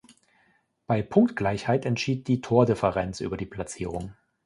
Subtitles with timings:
[0.87, 4.15] Bei Punktgleichheit entschied die Tordifferenz über die Platzierung.